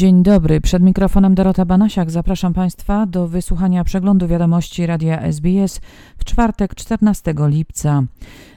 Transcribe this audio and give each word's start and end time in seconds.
Dzień 0.00 0.22
dobry, 0.22 0.60
przed 0.60 0.82
mikrofonem 0.82 1.34
Dorota 1.34 1.64
Banasiak. 1.64 2.10
Zapraszam 2.10 2.54
Państwa 2.54 3.06
do 3.06 3.28
wysłuchania 3.28 3.84
przeglądu 3.84 4.28
wiadomości 4.28 4.86
Radia 4.86 5.20
SBS 5.20 5.80
w 6.18 6.24
czwartek 6.24 6.74
14 6.74 7.34
lipca. 7.38 8.02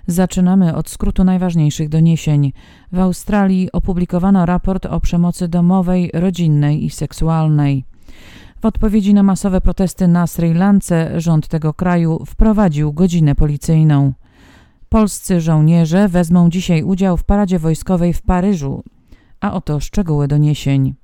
Zaczynamy 0.08 0.76
od 0.76 0.90
skrótu 0.90 1.24
najważniejszych 1.24 1.90
doniesień. 1.90 2.54
W 2.92 3.00
Australii 3.00 3.72
opublikowano 3.72 4.46
raport 4.46 4.86
o 4.86 5.00
przemocy 5.00 5.48
domowej, 5.48 6.12
rodzinnej 6.14 6.86
i 6.86 6.90
seksualnej. 6.90 7.86
W 8.62 8.66
odpowiedzi 8.66 9.14
na 9.14 9.24
masowe 9.24 9.62
protesty 9.62 10.08
na 10.08 10.28
Sri 10.28 10.54
Lance 10.54 11.22
rząd 11.22 11.48
tego 11.48 11.74
kraju 11.74 12.26
wprowadził 12.26 12.94
godzinę 12.94 13.36
policyjną. 13.36 14.14
Polscy 14.90 15.42
żołnierze 15.42 16.08
wezmą 16.08 16.50
dzisiaj 16.50 16.84
udział 16.84 17.18
w 17.18 17.24
paradzie 17.24 17.60
wojskowej 17.60 18.14
w 18.14 18.22
Paryżu. 18.22 18.84
A 19.42 19.54
oto 19.54 19.80
szczegóły 19.80 20.28
doniesień. 20.28 21.03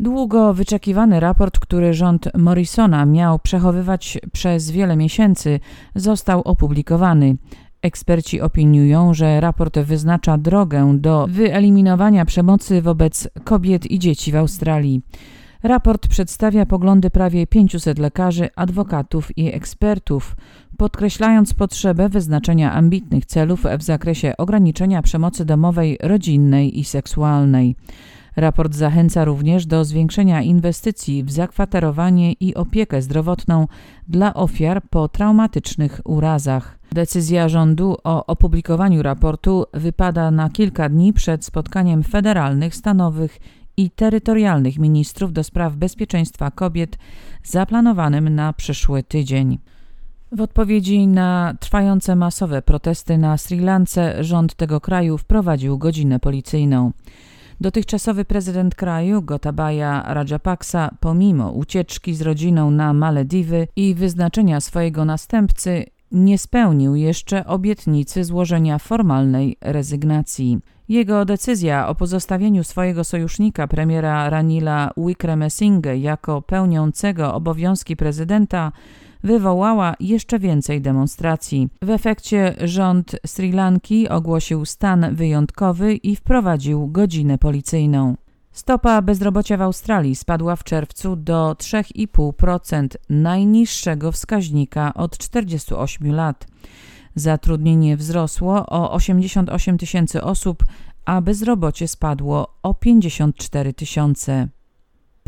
Długo 0.00 0.54
wyczekiwany 0.54 1.20
raport, 1.20 1.58
który 1.58 1.94
rząd 1.94 2.28
Morrisona 2.36 3.06
miał 3.06 3.38
przechowywać 3.38 4.18
przez 4.32 4.70
wiele 4.70 4.96
miesięcy, 4.96 5.60
został 5.94 6.42
opublikowany. 6.42 7.36
Eksperci 7.82 8.40
opiniują, 8.40 9.14
że 9.14 9.40
raport 9.40 9.78
wyznacza 9.78 10.38
drogę 10.38 10.98
do 10.98 11.26
wyeliminowania 11.30 12.24
przemocy 12.24 12.82
wobec 12.82 13.28
kobiet 13.44 13.90
i 13.90 13.98
dzieci 13.98 14.32
w 14.32 14.36
Australii. 14.36 15.02
Raport 15.62 16.08
przedstawia 16.08 16.66
poglądy 16.66 17.10
prawie 17.10 17.46
500 17.46 17.98
lekarzy, 17.98 18.48
adwokatów 18.56 19.38
i 19.38 19.54
ekspertów, 19.54 20.36
podkreślając 20.76 21.54
potrzebę 21.54 22.08
wyznaczenia 22.08 22.72
ambitnych 22.72 23.26
celów 23.26 23.64
w 23.78 23.82
zakresie 23.82 24.36
ograniczenia 24.38 25.02
przemocy 25.02 25.44
domowej, 25.44 25.98
rodzinnej 26.02 26.78
i 26.78 26.84
seksualnej. 26.84 27.76
Raport 28.38 28.74
zachęca 28.74 29.24
również 29.24 29.66
do 29.66 29.84
zwiększenia 29.84 30.42
inwestycji 30.42 31.24
w 31.24 31.30
zakwaterowanie 31.30 32.32
i 32.32 32.54
opiekę 32.54 33.02
zdrowotną 33.02 33.66
dla 34.08 34.34
ofiar 34.34 34.82
po 34.90 35.08
traumatycznych 35.08 36.00
urazach. 36.04 36.78
Decyzja 36.92 37.48
rządu 37.48 37.96
o 38.04 38.26
opublikowaniu 38.26 39.02
raportu 39.02 39.64
wypada 39.74 40.30
na 40.30 40.50
kilka 40.50 40.88
dni 40.88 41.12
przed 41.12 41.44
spotkaniem 41.44 42.02
federalnych, 42.02 42.74
stanowych 42.74 43.38
i 43.76 43.90
terytorialnych 43.90 44.78
ministrów 44.78 45.32
do 45.32 45.44
spraw 45.44 45.76
bezpieczeństwa 45.76 46.50
kobiet 46.50 46.98
zaplanowanym 47.44 48.34
na 48.34 48.52
przyszły 48.52 49.02
tydzień. 49.02 49.58
W 50.32 50.40
odpowiedzi 50.40 51.06
na 51.06 51.54
trwające 51.60 52.16
masowe 52.16 52.62
protesty 52.62 53.18
na 53.18 53.38
Sri 53.38 53.60
Lance 53.60 54.24
rząd 54.24 54.54
tego 54.54 54.80
kraju 54.80 55.18
wprowadził 55.18 55.78
godzinę 55.78 56.20
policyjną. 56.20 56.92
Dotychczasowy 57.60 58.24
prezydent 58.24 58.74
kraju, 58.74 59.22
Gotabaya 59.22 60.02
Rajapaksa, 60.06 60.90
pomimo 61.00 61.52
ucieczki 61.52 62.14
z 62.14 62.22
rodziną 62.22 62.70
na 62.70 62.92
Malediwy 62.92 63.68
i 63.76 63.94
wyznaczenia 63.94 64.60
swojego 64.60 65.04
następcy, 65.04 65.84
nie 66.12 66.38
spełnił 66.38 66.94
jeszcze 66.94 67.46
obietnicy 67.46 68.24
złożenia 68.24 68.78
formalnej 68.78 69.56
rezygnacji. 69.60 70.58
Jego 70.88 71.24
decyzja 71.24 71.88
o 71.88 71.94
pozostawieniu 71.94 72.64
swojego 72.64 73.04
sojusznika 73.04 73.68
premiera 73.68 74.30
Ranila 74.30 74.90
Wickremesinghe 74.96 75.96
jako 75.96 76.42
pełniącego 76.42 77.34
obowiązki 77.34 77.96
prezydenta 77.96 78.72
wywołała 79.24 79.94
jeszcze 80.00 80.38
więcej 80.38 80.80
demonstracji. 80.80 81.68
W 81.82 81.90
efekcie 81.90 82.54
rząd 82.64 83.16
Sri 83.26 83.52
Lanki 83.52 84.08
ogłosił 84.08 84.64
stan 84.64 85.14
wyjątkowy 85.14 85.94
i 85.94 86.16
wprowadził 86.16 86.88
godzinę 86.88 87.38
policyjną. 87.38 88.16
Stopa 88.52 89.02
bezrobocia 89.02 89.56
w 89.56 89.62
Australii 89.62 90.16
spadła 90.16 90.56
w 90.56 90.64
czerwcu 90.64 91.16
do 91.16 91.56
3,5%, 91.58 92.88
najniższego 93.08 94.12
wskaźnika 94.12 94.94
od 94.94 95.18
48 95.18 96.14
lat. 96.14 96.46
Zatrudnienie 97.14 97.96
wzrosło 97.96 98.66
o 98.66 98.92
88 98.92 99.78
tysięcy 99.78 100.22
osób, 100.22 100.64
a 101.04 101.20
bezrobocie 101.20 101.88
spadło 101.88 102.54
o 102.62 102.74
54 102.74 103.74
tysiące. 103.74 104.48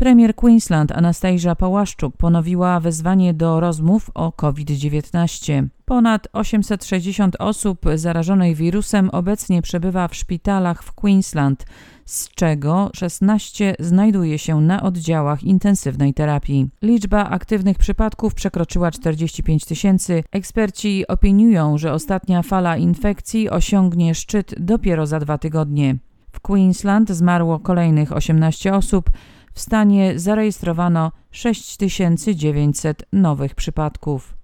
Premier 0.01 0.35
Queensland 0.35 0.91
Anastasia 0.91 1.55
Pałaszczuk 1.55 2.17
ponowiła 2.17 2.79
wezwanie 2.79 3.33
do 3.33 3.59
rozmów 3.59 4.11
o 4.13 4.31
COVID-19. 4.31 5.67
Ponad 5.85 6.27
860 6.33 7.35
osób 7.39 7.85
zarażonych 7.95 8.55
wirusem 8.55 9.09
obecnie 9.09 9.61
przebywa 9.61 10.07
w 10.07 10.15
szpitalach 10.15 10.83
w 10.83 10.93
Queensland, 10.93 11.65
z 12.05 12.29
czego 12.29 12.89
16 12.93 13.75
znajduje 13.79 14.39
się 14.39 14.61
na 14.61 14.83
oddziałach 14.83 15.43
intensywnej 15.43 16.13
terapii. 16.13 16.69
Liczba 16.81 17.29
aktywnych 17.29 17.77
przypadków 17.77 18.33
przekroczyła 18.33 18.91
45 18.91 19.65
tysięcy. 19.65 20.23
Eksperci 20.31 21.07
opiniują, 21.07 21.77
że 21.77 21.93
ostatnia 21.93 22.41
fala 22.41 22.77
infekcji 22.77 23.49
osiągnie 23.49 24.15
szczyt 24.15 24.55
dopiero 24.59 25.07
za 25.07 25.19
dwa 25.19 25.37
tygodnie. 25.37 25.95
W 26.31 26.39
Queensland 26.39 27.09
zmarło 27.09 27.59
kolejnych 27.59 28.11
18 28.11 28.73
osób, 28.73 29.09
w 29.53 29.59
stanie 29.59 30.19
zarejestrowano 30.19 31.11
6900 31.31 33.03
nowych 33.13 33.55
przypadków. 33.55 34.37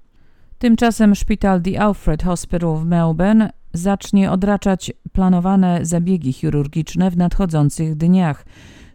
Tymczasem 0.60 1.16
szpital 1.16 1.62
The 1.62 1.82
Alfred 1.82 2.24
Hospital 2.24 2.78
w 2.78 2.86
Melbourne 2.86 3.50
zacznie 3.74 4.32
odraczać 4.32 4.92
planowane 5.12 5.80
zabiegi 5.86 6.34
chirurgiczne 6.34 7.12
w 7.12 7.18
nadchodzących 7.18 7.96
dniach, 7.96 8.46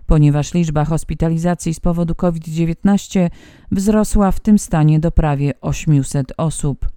ponieważ 0.06 0.54
liczba 0.54 0.84
hospitalizacji 0.84 1.74
z 1.74 1.80
powodu 1.80 2.14
COVID-19 2.14 3.30
wzrosła 3.70 4.32
w 4.32 4.40
tym 4.40 4.58
stanie 4.58 5.00
do 5.00 5.10
prawie 5.10 5.52
800 5.60 6.32
osób. 6.36 6.91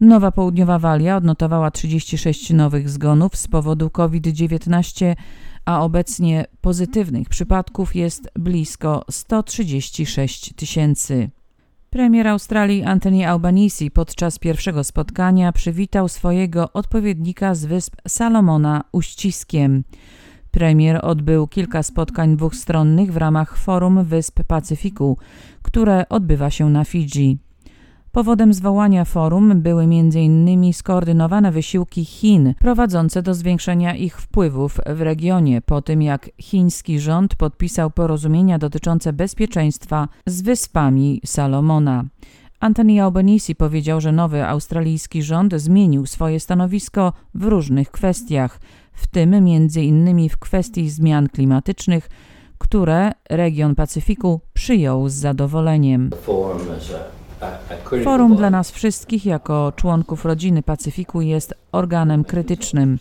Nowa 0.00 0.32
Południowa 0.32 0.78
Walia 0.78 1.16
odnotowała 1.16 1.70
36 1.70 2.50
nowych 2.50 2.90
zgonów 2.90 3.36
z 3.36 3.48
powodu 3.48 3.90
COVID-19, 3.90 5.16
a 5.64 5.82
obecnie 5.82 6.44
pozytywnych 6.60 7.28
przypadków 7.28 7.96
jest 7.96 8.30
blisko 8.34 9.04
136 9.10 10.54
tysięcy. 10.54 11.30
Premier 11.90 12.28
Australii 12.28 12.84
Anthony 12.84 13.28
Albanese 13.28 13.90
podczas 13.90 14.38
pierwszego 14.38 14.84
spotkania 14.84 15.52
przywitał 15.52 16.08
swojego 16.08 16.72
odpowiednika 16.72 17.54
z 17.54 17.64
wysp 17.64 17.96
Salomona 18.08 18.84
uściskiem. 18.92 19.84
Premier 20.50 21.00
odbył 21.02 21.46
kilka 21.46 21.82
spotkań 21.82 22.36
dwustronnych 22.36 23.12
w 23.12 23.16
ramach 23.16 23.56
Forum 23.56 24.04
Wysp 24.04 24.40
Pacyfiku, 24.44 25.18
które 25.62 26.08
odbywa 26.08 26.50
się 26.50 26.70
na 26.70 26.84
Fidżi. 26.84 27.38
Powodem 28.12 28.54
zwołania 28.54 29.04
forum 29.04 29.62
były 29.62 29.82
m.in. 29.82 30.72
skoordynowane 30.72 31.52
wysiłki 31.52 32.04
Chin 32.04 32.54
prowadzące 32.60 33.22
do 33.22 33.34
zwiększenia 33.34 33.94
ich 33.94 34.20
wpływów 34.20 34.78
w 34.86 35.00
regionie 35.00 35.62
po 35.62 35.82
tym 35.82 36.02
jak 36.02 36.30
chiński 36.40 37.00
rząd 37.00 37.34
podpisał 37.34 37.90
porozumienia 37.90 38.58
dotyczące 38.58 39.12
bezpieczeństwa 39.12 40.08
z 40.26 40.42
wyspami 40.42 41.20
Salomona. 41.24 42.04
Anthony 42.60 43.02
Albanese 43.02 43.54
powiedział, 43.54 44.00
że 44.00 44.12
nowy 44.12 44.46
australijski 44.46 45.22
rząd 45.22 45.54
zmienił 45.54 46.06
swoje 46.06 46.40
stanowisko 46.40 47.12
w 47.34 47.44
różnych 47.44 47.90
kwestiach, 47.90 48.60
w 48.92 49.06
tym 49.06 49.34
m.in. 49.34 50.28
w 50.28 50.36
kwestii 50.36 50.90
zmian 50.90 51.28
klimatycznych, 51.28 52.08
które 52.58 53.12
region 53.30 53.74
Pacyfiku 53.74 54.40
przyjął 54.52 55.08
z 55.08 55.14
zadowoleniem. 55.14 56.10
Forum 56.22 56.60
dla 58.36 58.50
nas 58.50 58.70
wszystkich, 58.70 59.26
jako 59.26 59.72
członków 59.76 60.24
rodziny 60.24 60.62
Pacyfiku, 60.62 61.20
jest 61.20 61.54
organem 61.72 62.24
krytycznym. 62.24 62.98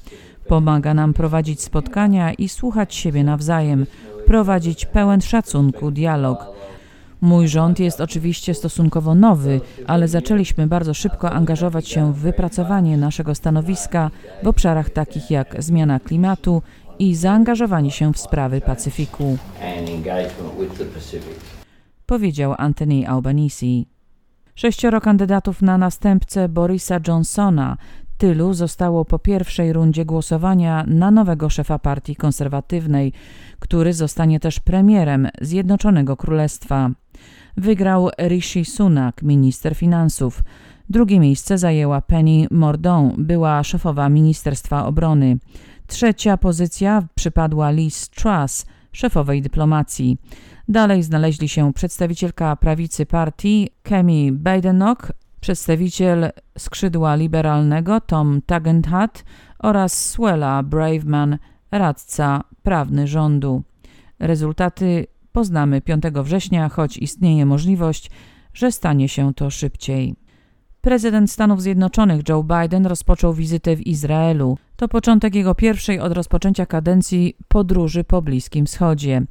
Pomaga 0.48 0.94
nam 0.94 1.14
prowadzić 1.14 1.62
spotkania 1.62 2.34
i 2.34 2.50
słuchać 2.50 2.96
siebie 2.96 3.24
nawzajem, 3.24 3.86
prowadzić 4.26 4.86
pełen 4.86 5.22
szacunku 5.22 5.92
dialog. 5.92 6.46
Mój 7.22 7.48
rząd 7.48 7.80
jest 7.80 8.02
oczywiście 8.02 8.54
stosunkowo 8.54 9.16
nowy, 9.16 9.62
ale 9.88 10.08
zaczęliśmy 10.08 10.68
bardzo 10.68 10.94
szybko 10.94 11.32
angażować 11.32 11.88
się 11.88 12.14
w 12.14 12.18
wypracowanie 12.18 12.98
naszego 12.98 13.36
stanowiska 13.36 14.12
w 14.44 14.48
obszarach 14.48 14.90
takich 14.90 15.32
jak 15.32 15.64
zmiana 15.64 16.00
klimatu 16.00 16.62
i 17.00 17.16
zaangażowanie 17.16 17.92
się 17.92 18.14
w 18.14 18.18
sprawy 18.18 18.62
Pacyfiku. 18.62 19.38
Powiedział 22.06 22.56
Anthony 22.58 23.08
Albanese. 23.08 23.99
Sześcioro 24.60 25.02
kandydatów 25.02 25.62
na 25.62 25.78
następcę 25.78 26.50
Borisa 26.50 27.00
Johnsona 27.08 27.78
tylu 28.18 28.54
zostało 28.54 29.06
po 29.06 29.20
pierwszej 29.20 29.74
rundzie 29.74 30.06
głosowania 30.06 30.84
na 30.88 31.12
nowego 31.12 31.50
szefa 31.50 31.80
partii 31.80 32.16
konserwatywnej, 32.16 33.14
który 33.60 33.94
zostanie 33.94 34.40
też 34.40 34.60
premierem 34.60 35.28
Zjednoczonego 35.42 36.18
Królestwa. 36.18 36.90
Wygrał 37.58 38.10
Rishi 38.28 38.66
Sunak, 38.66 39.22
minister 39.22 39.76
finansów. 39.76 40.44
Drugie 40.90 41.20
miejsce 41.20 41.58
zajęła 41.58 42.02
Penny 42.02 42.48
Mordaunt, 42.52 43.22
była 43.22 43.64
szefowa 43.64 44.10
Ministerstwa 44.10 44.86
Obrony. 44.86 45.38
Trzecia 45.88 46.38
pozycja 46.38 47.04
przypadła 47.16 47.72
Liz 47.72 48.10
Truss, 48.10 48.66
szefowej 48.92 49.42
dyplomacji. 49.42 50.18
Dalej 50.68 51.04
znaleźli 51.04 51.50
się 51.50 51.74
przedstawicielka 51.74 52.56
prawicy 52.56 53.06
partii 53.06 53.70
Kemi 53.84 54.32
Badenoch, 54.32 55.12
przedstawiciel 55.42 56.30
skrzydła 56.58 57.16
liberalnego 57.16 58.02
Tom 58.02 58.42
Tugendhat 58.46 59.24
oraz 59.60 60.10
Swella 60.10 60.64
Braveman, 60.64 61.38
radca 61.72 62.44
prawny 62.64 63.08
rządu. 63.08 63.64
Rezultaty 64.20 65.08
poznamy 65.32 65.82
5 65.82 66.04
września, 66.04 66.70
choć 66.70 66.98
istnieje 66.98 67.46
możliwość, 67.46 68.12
że 68.54 68.72
stanie 68.72 69.10
się 69.10 69.34
to 69.34 69.50
szybciej. 69.50 70.16
Prezydent 70.82 71.32
Stanów 71.32 71.62
Zjednoczonych 71.62 72.30
Joe 72.30 72.44
Biden 72.44 72.86
rozpoczął 72.86 73.34
wizytę 73.34 73.76
w 73.76 73.88
Izraelu. 73.88 74.58
To 74.80 74.88
początek 74.88 75.36
jego 75.36 75.56
pierwszej 75.56 76.00
od 76.00 76.14
rozpoczęcia 76.14 76.66
kadencji 76.66 77.38
podróży 77.48 78.04
po 78.04 78.22
Bliskim 78.22 78.66
Wschodzie. 78.66 79.22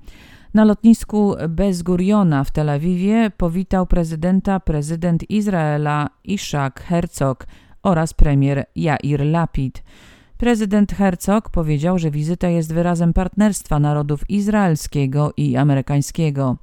Na 0.55 0.65
lotnisku 0.65 1.35
Bez 1.49 1.83
Guriona 1.83 2.45
w 2.45 2.51
Tel 2.51 2.71
Awiwie 2.71 3.31
powitał 3.37 3.87
prezydenta 3.87 4.61
prezydent 4.61 5.31
Izraela 5.31 6.09
Ishak 6.25 6.83
Herzog 6.83 7.47
oraz 7.83 8.15
premier 8.15 8.65
Jair 8.77 9.21
Lapid. 9.21 9.83
Prezydent 10.39 10.93
Herzog 10.93 11.51
powiedział, 11.51 11.99
że 11.99 12.11
wizyta 12.11 12.49
jest 12.49 12.75
wyrazem 12.75 13.13
partnerstwa 13.13 13.79
narodów 13.79 14.31
izraelskiego 14.31 15.33
i 15.37 15.57
amerykańskiego. 15.57 16.57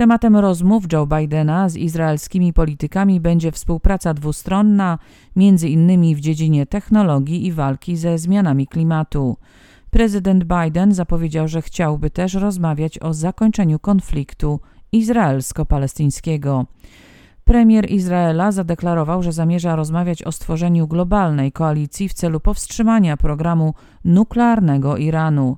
Tematem 0.00 0.36
rozmów 0.36 0.84
Joe 0.92 1.06
Bidena 1.06 1.68
z 1.68 1.76
izraelskimi 1.76 2.52
politykami 2.52 3.20
będzie 3.20 3.52
współpraca 3.52 4.14
dwustronna, 4.14 4.98
między 5.36 5.68
innymi 5.68 6.16
w 6.16 6.20
dziedzinie 6.20 6.66
technologii 6.66 7.46
i 7.46 7.52
walki 7.52 7.96
ze 7.96 8.18
zmianami 8.18 8.66
klimatu. 8.66 9.36
Prezydent 9.90 10.44
Biden 10.44 10.94
zapowiedział, 10.94 11.48
że 11.48 11.62
chciałby 11.62 12.10
też 12.10 12.34
rozmawiać 12.34 12.98
o 13.02 13.14
zakończeniu 13.14 13.78
konfliktu 13.78 14.60
izraelsko-palestyńskiego. 14.92 16.64
Premier 17.44 17.90
Izraela 17.90 18.52
zadeklarował, 18.52 19.22
że 19.22 19.32
zamierza 19.32 19.76
rozmawiać 19.76 20.22
o 20.22 20.32
stworzeniu 20.32 20.88
globalnej 20.88 21.52
koalicji 21.52 22.08
w 22.08 22.14
celu 22.14 22.40
powstrzymania 22.40 23.16
programu 23.16 23.74
nuklearnego 24.04 24.96
Iranu. 24.96 25.56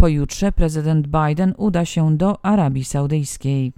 Pojutrze 0.00 0.52
prezydent 0.52 1.06
Biden 1.06 1.54
uda 1.56 1.84
się 1.84 2.16
do 2.16 2.44
Arabii 2.44 2.84
Saudyjskiej. 2.84 3.72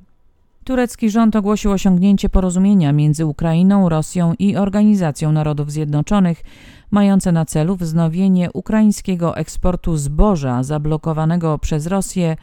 Turecki 0.64 1.10
rząd 1.10 1.36
ogłosił 1.36 1.72
osiągnięcie 1.72 2.28
porozumienia 2.28 2.92
między 2.92 3.26
Ukrainą, 3.26 3.88
Rosją 3.88 4.34
i 4.38 4.56
Organizacją 4.56 5.32
Narodów 5.32 5.72
Zjednoczonych, 5.72 6.42
mające 6.90 7.32
na 7.32 7.44
celu 7.44 7.76
wznowienie 7.76 8.52
ukraińskiego 8.52 9.36
eksportu 9.36 9.96
zboża 9.96 10.62
zablokowanego 10.62 11.58
przez 11.58 11.86
Rosję, 11.86 12.36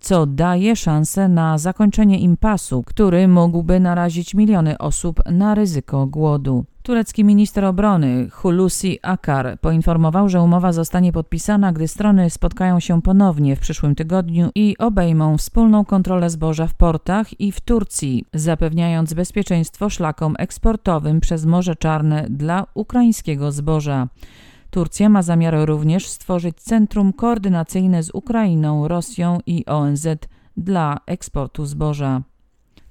co 0.00 0.26
daje 0.26 0.76
szansę 0.76 1.28
na 1.28 1.58
zakończenie 1.58 2.18
impasu, 2.18 2.82
który 2.82 3.28
mógłby 3.28 3.80
narazić 3.80 4.34
miliony 4.34 4.78
osób 4.78 5.20
na 5.30 5.54
ryzyko 5.54 6.06
głodu. 6.06 6.64
Turecki 6.86 7.24
minister 7.24 7.64
obrony 7.64 8.30
Hulusi 8.30 8.98
Akar 9.02 9.58
poinformował, 9.60 10.28
że 10.28 10.42
umowa 10.42 10.72
zostanie 10.72 11.12
podpisana, 11.12 11.72
gdy 11.72 11.88
strony 11.88 12.30
spotkają 12.30 12.80
się 12.80 13.02
ponownie 13.02 13.56
w 13.56 13.60
przyszłym 13.60 13.94
tygodniu 13.94 14.50
i 14.54 14.76
obejmą 14.78 15.38
wspólną 15.38 15.84
kontrolę 15.84 16.30
zboża 16.30 16.66
w 16.66 16.74
portach 16.74 17.40
i 17.40 17.52
w 17.52 17.60
Turcji, 17.60 18.24
zapewniając 18.34 19.14
bezpieczeństwo 19.14 19.90
szlakom 19.90 20.34
eksportowym 20.38 21.20
przez 21.20 21.46
Morze 21.46 21.76
Czarne 21.76 22.26
dla 22.30 22.66
ukraińskiego 22.74 23.52
zboża. 23.52 24.08
Turcja 24.70 25.08
ma 25.08 25.22
zamiar 25.22 25.54
również 25.64 26.08
stworzyć 26.08 26.56
centrum 26.60 27.12
koordynacyjne 27.12 28.02
z 28.02 28.10
Ukrainą, 28.14 28.88
Rosją 28.88 29.38
i 29.46 29.66
ONZ 29.66 30.06
dla 30.56 30.96
eksportu 31.06 31.66
zboża. 31.66 32.22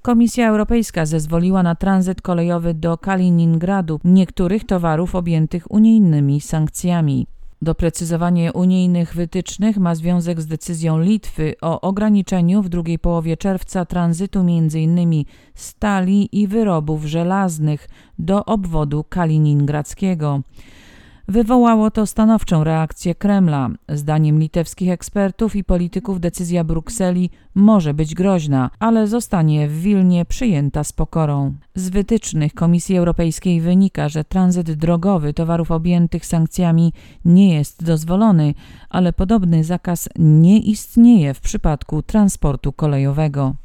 Komisja 0.06 0.50
Europejska 0.50 1.06
zezwoliła 1.06 1.64
na 1.64 1.76
tranzyt 1.76 2.22
kolejowy 2.22 2.74
do 2.74 2.98
Kaliningradu 2.98 4.00
niektórych 4.04 4.64
towarów 4.64 5.16
objętych 5.16 5.72
unijnymi 5.72 6.42
sankcjami. 6.42 7.28
Doprecyzowanie 7.62 8.54
unijnych 8.54 9.16
wytycznych 9.16 9.78
ma 9.78 9.96
związek 9.96 10.42
z 10.42 10.48
decyzją 10.48 11.00
Litwy 11.00 11.56
o 11.62 11.82
ograniczeniu 11.82 12.62
w 12.62 12.70
drugiej 12.70 13.00
połowie 13.00 13.38
czerwca 13.38 13.86
tranzytu 13.86 14.40
m.in. 14.40 15.24
stali 15.56 16.42
i 16.42 16.48
wyrobów 16.48 17.06
żelaznych 17.06 17.88
do 18.20 18.46
obwodu 18.46 19.04
kaliningradzkiego. 19.10 20.42
Wywołało 21.28 21.92
to 21.92 22.06
stanowczą 22.06 22.64
reakcję 22.64 23.16
Kremla. 23.16 23.70
Zdaniem 23.90 24.40
litewskich 24.40 24.90
ekspertów 24.90 25.56
i 25.56 25.64
polityków 25.64 26.20
decyzja 26.20 26.64
Brukseli 26.64 27.30
może 27.56 27.94
być 27.94 28.16
groźna, 28.16 28.70
ale 28.80 29.08
zostanie 29.08 29.68
w 29.68 29.82
Wilnie 29.82 30.26
przyjęta 30.26 30.84
z 30.84 30.94
pokorą. 30.94 31.54
Z 31.76 31.90
wytycznych 31.90 32.54
Komisji 32.54 32.98
Europejskiej 32.98 33.62
wynika, 33.62 34.10
że 34.10 34.24
tranzyt 34.24 34.72
drogowy 34.72 35.34
towarów 35.34 35.72
objętych 35.72 36.26
sankcjami 36.26 36.94
nie 37.26 37.54
jest 37.54 37.84
dozwolony, 37.84 38.54
ale 38.90 39.14
podobny 39.14 39.64
zakaz 39.64 40.10
nie 40.20 40.60
istnieje 40.60 41.34
w 41.34 41.42
przypadku 41.42 42.02
transportu 42.02 42.74
kolejowego. 42.74 43.56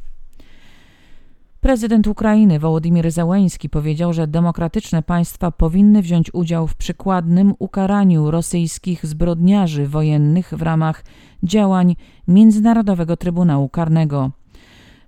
Prezydent 1.60 2.06
Ukrainy 2.06 2.58
Wołodymyr 2.58 3.10
Zełeński 3.10 3.68
powiedział, 3.68 4.12
że 4.12 4.26
demokratyczne 4.26 5.02
państwa 5.02 5.50
powinny 5.50 6.02
wziąć 6.02 6.34
udział 6.34 6.66
w 6.66 6.74
przykładnym 6.74 7.54
ukaraniu 7.58 8.30
rosyjskich 8.30 9.06
zbrodniarzy 9.06 9.86
wojennych 9.86 10.54
w 10.56 10.62
ramach 10.62 11.04
działań 11.42 11.96
Międzynarodowego 12.28 13.16
Trybunału 13.16 13.68
Karnego. 13.68 14.30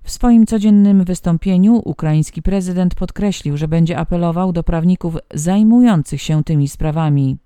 W 0.02 0.10
swoim 0.10 0.46
codziennym 0.46 1.04
wystąpieniu 1.04 1.82
ukraiński 1.84 2.42
prezydent 2.42 2.94
podkreślił, 2.94 3.56
że 3.56 3.68
będzie 3.68 3.98
apelował 3.98 4.52
do 4.52 4.62
prawników 4.62 5.16
zajmujących 5.34 6.22
się 6.22 6.44
tymi 6.44 6.68
sprawami. 6.68 7.36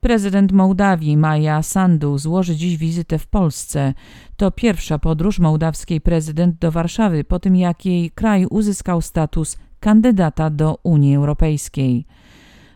Prezydent 0.00 0.52
Mołdawii 0.52 1.16
Maja 1.16 1.62
Sandu 1.62 2.18
złoży 2.18 2.56
dziś 2.56 2.76
wizytę 2.76 3.18
w 3.18 3.26
Polsce. 3.26 3.94
To 4.36 4.50
pierwsza 4.50 4.98
podróż 4.98 5.38
mołdawskiej 5.38 6.00
prezydent 6.00 6.58
do 6.58 6.72
Warszawy 6.72 7.24
po 7.24 7.38
tym, 7.38 7.56
jak 7.56 7.86
jej 7.86 8.10
kraj 8.10 8.46
uzyskał 8.46 9.02
status 9.02 9.56
kandydata 9.80 10.50
do 10.50 10.78
Unii 10.82 11.16
Europejskiej. 11.16 12.06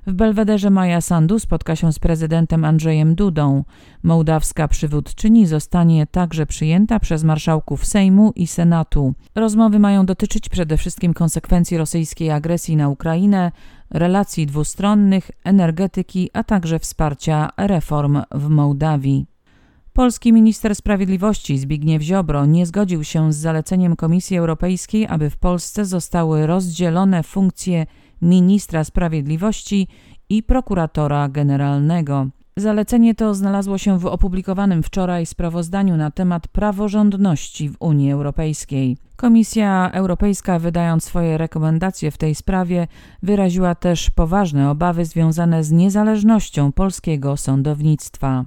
W 0.06 0.12
Belwederze 0.12 0.70
Maja 0.70 1.00
Sandu 1.00 1.38
spotka 1.38 1.76
się 1.76 1.92
z 1.92 1.98
prezydentem 1.98 2.64
Andrzejem 2.64 3.14
Dudą. 3.14 3.64
Mołdawska 4.02 4.68
przywódczyni 4.68 5.46
zostanie 5.46 6.06
także 6.06 6.46
przyjęta 6.46 7.00
przez 7.00 7.24
marszałków 7.24 7.86
Sejmu 7.86 8.32
i 8.36 8.46
Senatu. 8.46 9.14
Rozmowy 9.34 9.78
mają 9.78 10.06
dotyczyć 10.06 10.48
przede 10.48 10.76
wszystkim 10.76 11.14
konsekwencji 11.14 11.76
rosyjskiej 11.76 12.30
agresji 12.30 12.76
na 12.76 12.88
Ukrainę, 12.88 13.52
relacji 13.90 14.46
dwustronnych, 14.46 15.30
energetyki, 15.44 16.30
a 16.32 16.44
także 16.44 16.78
wsparcia 16.78 17.50
reform 17.56 18.22
w 18.30 18.48
Mołdawii. 18.48 19.26
Polski 19.92 20.32
minister 20.32 20.74
sprawiedliwości 20.76 21.58
Zbigniew 21.58 22.02
Ziobro 22.02 22.46
nie 22.46 22.66
zgodził 22.66 23.04
się 23.04 23.32
z 23.32 23.36
zaleceniem 23.36 23.96
Komisji 23.96 24.38
Europejskiej, 24.38 25.06
aby 25.06 25.30
w 25.30 25.36
Polsce 25.36 25.84
zostały 25.84 26.46
rozdzielone 26.46 27.22
funkcje 27.22 27.86
ministra 28.22 28.84
sprawiedliwości 28.84 29.88
i 30.28 30.42
prokuratora 30.42 31.28
generalnego. 31.28 32.26
Zalecenie 32.56 33.14
to 33.14 33.34
znalazło 33.34 33.78
się 33.78 33.98
w 33.98 34.06
opublikowanym 34.06 34.82
wczoraj 34.82 35.26
sprawozdaniu 35.26 35.96
na 35.96 36.10
temat 36.10 36.48
praworządności 36.48 37.68
w 37.68 37.76
Unii 37.80 38.12
Europejskiej. 38.12 38.96
Komisja 39.16 39.90
Europejska, 39.92 40.58
wydając 40.58 41.04
swoje 41.04 41.38
rekomendacje 41.38 42.10
w 42.10 42.18
tej 42.18 42.34
sprawie, 42.34 42.86
wyraziła 43.22 43.74
też 43.74 44.10
poważne 44.10 44.70
obawy 44.70 45.04
związane 45.04 45.64
z 45.64 45.70
niezależnością 45.70 46.72
polskiego 46.72 47.36
sądownictwa. 47.36 48.44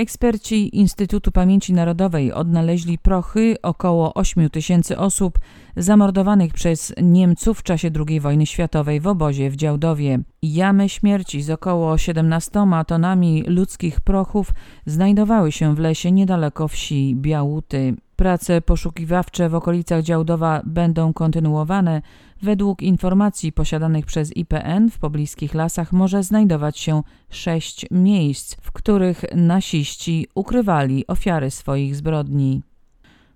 Eksperci 0.00 0.76
Instytutu 0.78 1.32
Pamięci 1.32 1.72
Narodowej 1.72 2.32
odnaleźli 2.32 2.98
prochy 2.98 3.56
około 3.62 4.14
8 4.14 4.50
tysięcy 4.50 4.98
osób 4.98 5.38
zamordowanych 5.76 6.52
przez 6.52 6.94
Niemców 7.02 7.58
w 7.58 7.62
czasie 7.62 7.90
II 8.08 8.20
wojny 8.20 8.46
światowej 8.46 9.00
w 9.00 9.06
obozie 9.06 9.50
w 9.50 9.56
Działdowie. 9.56 10.18
Jamy 10.42 10.88
śmierci 10.88 11.42
z 11.42 11.50
około 11.50 11.98
17 11.98 12.50
tonami 12.86 13.44
ludzkich 13.46 14.00
prochów 14.00 14.50
znajdowały 14.86 15.52
się 15.52 15.74
w 15.74 15.78
lesie 15.78 16.12
niedaleko 16.12 16.68
wsi 16.68 17.16
Białuty. 17.16 17.94
Prace 18.16 18.60
poszukiwawcze 18.60 19.48
w 19.48 19.54
okolicach 19.54 20.02
Działdowa 20.02 20.62
będą 20.64 21.12
kontynuowane. 21.12 22.02
Według 22.42 22.82
informacji 22.82 23.52
posiadanych 23.52 24.06
przez 24.06 24.36
IPN 24.36 24.90
w 24.90 24.98
pobliskich 24.98 25.54
lasach 25.54 25.92
może 25.92 26.22
znajdować 26.22 26.78
się 26.78 27.02
sześć 27.30 27.86
miejsc, 27.90 28.56
w 28.60 28.72
których 28.72 29.24
nasiści 29.34 30.26
ukrywali 30.34 31.06
ofiary 31.06 31.50
swoich 31.50 31.96
zbrodni. 31.96 32.62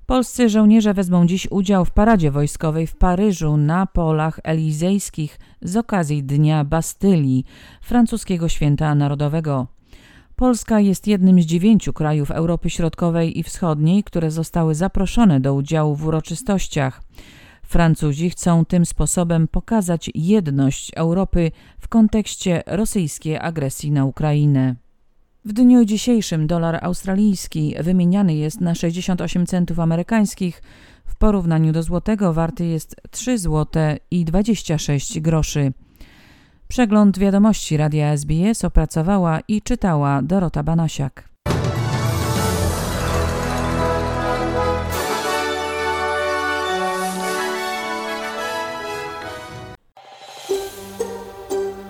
Polscy 0.07 0.49
żołnierze 0.49 0.95
wezmą 0.95 1.27
dziś 1.27 1.47
udział 1.51 1.85
w 1.85 1.91
paradzie 1.91 2.31
wojskowej 2.31 2.87
w 2.87 2.97
Paryżu 2.97 3.57
na 3.57 3.87
polach 3.87 4.41
elizejskich 4.45 5.39
z 5.63 5.77
okazji 5.77 6.23
Dnia 6.23 6.65
Bastylii, 6.65 7.45
francuskiego 7.83 8.49
święta 8.49 8.95
narodowego. 8.95 9.67
Polska 10.37 10.81
jest 10.81 11.07
jednym 11.07 11.43
z 11.43 11.47
dziewięciu 11.47 11.93
krajów 11.93 12.31
Europy 12.31 12.71
Środkowej 12.71 13.39
i 13.39 13.43
Wschodniej, 13.43 14.05
które 14.05 14.31
zostały 14.31 14.75
zaproszone 14.75 15.41
do 15.41 15.55
udziału 15.55 15.95
w 15.95 16.07
uroczystościach. 16.07 17.03
Francuzi 17.67 18.31
chcą 18.31 18.65
tym 18.65 18.87
sposobem 18.87 19.49
pokazać 19.49 20.11
jedność 20.15 20.93
Europy 20.97 21.51
w 21.81 21.89
kontekście 21.89 22.63
rosyjskiej 22.67 23.39
agresji 23.39 23.91
na 23.91 24.05
Ukrainę. 24.05 24.75
W 25.45 25.53
dniu 25.53 25.85
dzisiejszym 25.85 26.47
dolar 26.47 26.79
australijski 26.83 27.75
wymieniany 27.81 28.35
jest 28.35 28.61
na 28.61 28.75
68 28.75 29.47
centów 29.47 29.79
amerykańskich. 29.79 30.63
W 31.05 31.17
porównaniu 31.17 31.73
do 31.73 31.83
złotego 31.83 32.33
warty 32.33 32.67
jest 32.67 32.97
3 33.11 33.39
zł 33.39 33.83
i 34.11 34.25
26 34.25 35.21
groszy. 35.21 35.73
Przegląd 36.69 37.19
wiadomości 37.19 37.77
Radia 37.77 38.07
SBS 38.13 38.65
opracowała 38.65 39.41
i 39.49 39.63
czytała 39.63 40.23
Dorota 40.23 40.63
Banasiak. 40.63 41.34